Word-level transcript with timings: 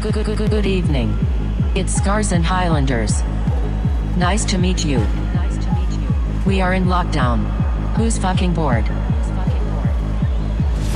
Good 0.00 0.64
evening. 0.64 1.14
It's 1.76 1.92
Scars 1.92 2.32
and 2.32 2.42
Highlanders. 2.42 3.22
Nice 4.16 4.46
to 4.46 4.56
meet 4.56 4.82
you. 4.82 4.96
Nice 5.34 5.58
to 5.58 5.70
meet 5.74 5.90
you. 6.00 6.08
We 6.46 6.62
are 6.62 6.72
in 6.72 6.86
lockdown. 6.86 7.44
Who's 7.96 8.16
fucking 8.16 8.54
bored? 8.54 8.86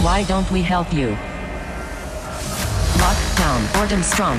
Why 0.02 0.24
don't 0.24 0.50
we 0.50 0.62
help 0.62 0.90
you? 0.90 1.08
Lockdown, 2.96 3.74
boredom 3.74 4.02
strong. 4.02 4.38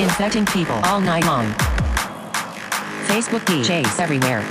Infecting 0.00 0.44
people 0.46 0.80
all 0.82 1.00
night 1.00 1.24
long. 1.24 1.46
Facebook 3.06 3.44
DJs 3.46 4.00
everywhere. 4.00 4.42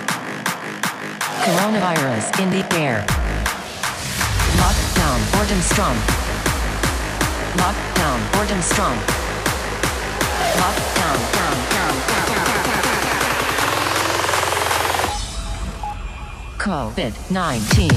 Coronavirus 1.43 2.39
in 2.41 2.49
the 2.49 2.65
air. 2.75 3.05
Lockdown, 4.55 5.33
boredom 5.33 5.59
strong. 5.59 6.22
Lockdown, 7.55 8.19
boredom 8.33 8.61
strong. 8.61 8.97
Down, 10.55 10.75
down, 10.95 11.19
down, 11.33 11.57
down, 11.69 11.95
down. 12.09 12.33
COVID 16.57 17.13
19. 17.29 17.89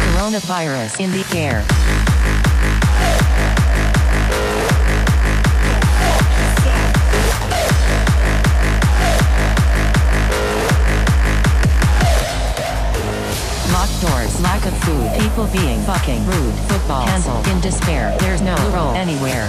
Coronavirus 0.00 1.00
in 1.00 1.12
the 1.12 1.24
air. 1.36 1.83
People 15.44 15.60
being 15.60 15.82
fucking 15.82 16.24
rude, 16.26 16.54
football 16.70 17.04
canceled 17.04 17.46
in 17.48 17.60
despair. 17.60 18.16
There's 18.20 18.40
no 18.40 18.54
roll 18.72 18.94
anywhere. 18.94 19.46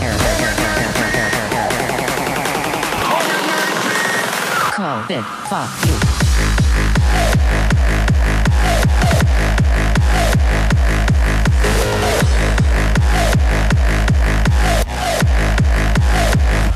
COVID, 4.74 5.24
fuck 5.48 5.70
you. 5.86 5.96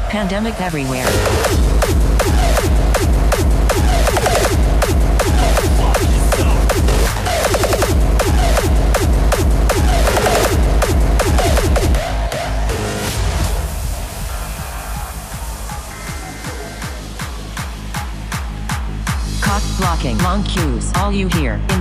Pandemic 0.09 0.61
everywhere. 0.61 1.78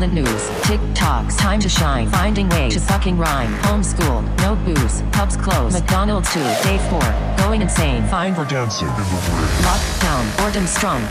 The 0.09 0.23
news. 0.23 0.42
TikToks, 0.62 1.39
time 1.39 1.61
to 1.61 1.69
shine, 1.69 2.09
finding 2.09 2.49
ways 2.50 2.75
to 2.75 2.81
fucking 2.81 3.16
rhyme. 3.16 3.53
Homeschool, 3.62 4.22
no 4.38 4.55
booze, 4.65 5.03
pubs 5.12 5.37
closed. 5.37 5.75
McDonald's 5.75 6.33
too, 6.33 6.41
day 6.62 6.78
four, 6.91 7.03
going 7.37 7.62
insane. 7.62 8.05
Fine 8.06 8.34
for 8.34 8.44
dancing 8.44 8.88
in 8.88 8.94
the 8.94 9.03
rain. 9.03 9.49
Lockdown, 9.65 10.38
boredom 10.38 10.66
strong. 10.66 11.03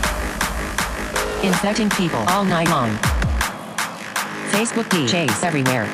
Infecting 1.42 1.90
people 1.90 2.20
all 2.28 2.44
night 2.44 2.68
long. 2.68 2.90
Facebook 4.50 4.88
DJs 4.90 5.44
everywhere. 5.44 5.86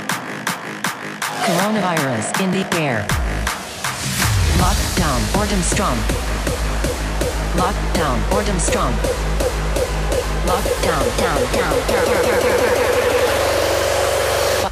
Coronavirus 1.45 2.41
in 2.43 2.51
the 2.51 2.65
air. 2.77 3.07
Lockdown, 4.59 5.35
boredom 5.35 5.61
strong. 5.63 5.97
Lockdown, 7.57 8.31
boredom 8.31 8.59
strong. 8.59 8.93
Lockdown, 10.47 11.19
down, 11.19 11.41
down, 11.53 11.89
down, 11.89 12.15
down, 12.15 12.43
down, 12.43 12.75
down. 12.75 12.94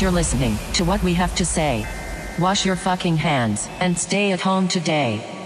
you're 0.00 0.10
listening 0.10 0.56
to 0.74 0.84
what 0.84 1.02
we 1.02 1.14
have 1.14 1.34
to 1.34 1.44
say, 1.44 1.86
wash 2.38 2.64
your 2.64 2.76
fucking 2.76 3.16
hands 3.16 3.68
and 3.80 3.98
stay 3.98 4.32
at 4.32 4.40
home 4.40 4.68
today. 4.68 5.39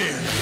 Atmosphere. 0.00 0.40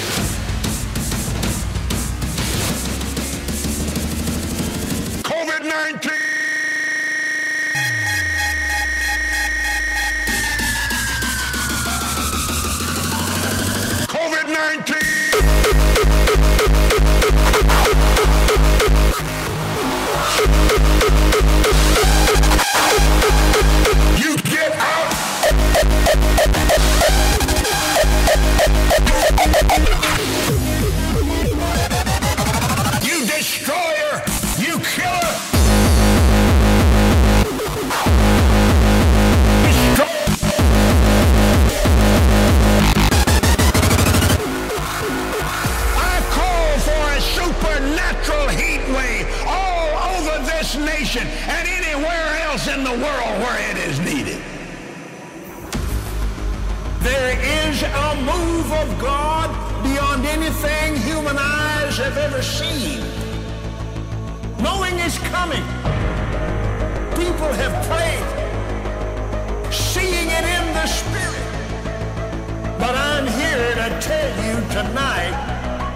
COVID 5.23 5.63
19. 5.65 6.11
COVID 14.07 14.47
19. 14.49 15.08
Anywhere 51.99 52.39
else 52.43 52.67
in 52.67 52.83
the 52.83 52.91
world 52.91 53.35
where 53.43 53.71
it 53.71 53.77
is 53.77 53.99
needed. 53.99 54.41
There 57.01 57.37
is 57.67 57.83
a 57.83 58.15
move 58.23 58.71
of 58.71 58.99
God 58.99 59.49
beyond 59.83 60.25
anything 60.25 60.95
human 60.97 61.37
eyes 61.37 61.97
have 61.97 62.17
ever 62.17 62.41
seen. 62.41 62.99
Knowing 64.61 64.97
it's 64.99 65.17
coming, 65.29 65.63
people 67.15 67.51
have 67.63 67.75
prayed, 67.89 68.29
seeing 69.73 70.29
it 70.29 70.45
in 70.57 70.73
the 70.73 70.87
spirit. 70.87 71.47
But 72.79 72.95
I'm 72.95 73.27
here 73.27 73.75
to 73.75 73.99
tell 73.99 74.31
you 74.45 74.55
tonight, 74.69 75.35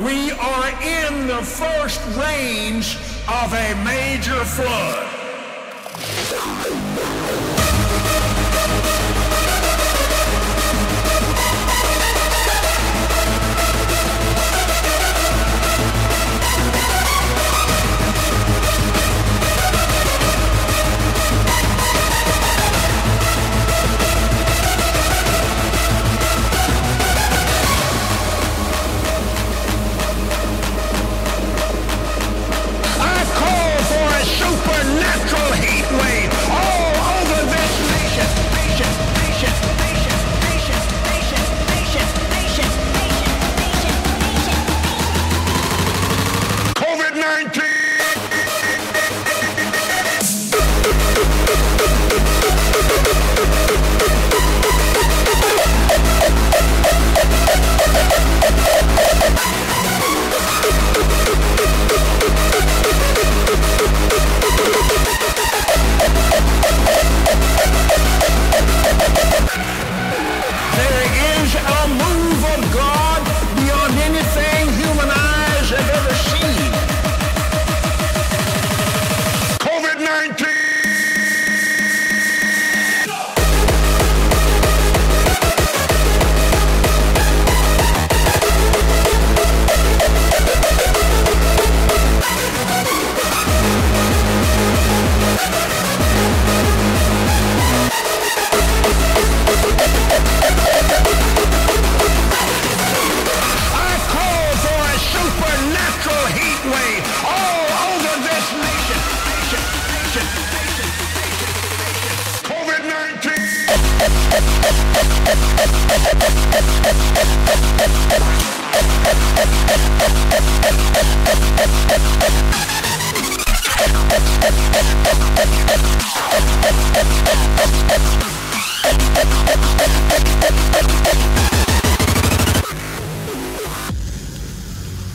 we 0.01 0.31
are 0.31 0.69
in 0.81 1.27
the 1.27 1.41
first 1.43 2.01
range 2.17 2.97
of 3.27 3.53
a 3.53 3.75
major 3.85 4.43
flood. 4.43 5.12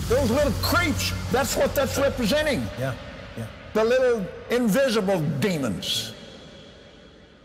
Those 0.08 0.30
little 0.30 0.52
creeps, 0.62 1.12
that's 1.30 1.56
what 1.56 1.74
that's 1.74 1.98
representing. 1.98 2.60
Yeah, 2.78 2.94
yeah. 3.36 3.46
The 3.72 3.84
little 3.84 4.26
invisible 4.50 5.20
demons. 5.40 6.12